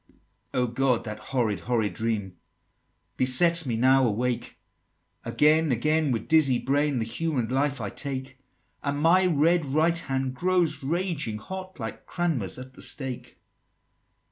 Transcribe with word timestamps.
XXXIV. 0.01 0.15
"Oh, 0.55 0.65
God! 0.65 1.03
that 1.03 1.19
horrid, 1.19 1.59
horrid 1.59 1.93
dream 1.93 2.37
Besets 3.17 3.67
me 3.67 3.77
now 3.77 4.07
awake! 4.07 4.57
Again 5.23 5.71
again, 5.71 6.11
with 6.11 6.27
dizzy 6.27 6.57
brain, 6.57 6.97
The 6.97 7.05
human 7.05 7.49
life 7.49 7.79
I 7.79 7.91
take; 7.91 8.39
And 8.81 8.99
my 8.99 9.27
red 9.27 9.63
right 9.63 9.99
hand 9.99 10.33
grows 10.33 10.81
raging 10.81 11.37
hot, 11.37 11.79
Like 11.79 12.07
Cranmer's 12.07 12.57
at 12.57 12.73
the 12.73 12.81
stake." 12.81 13.37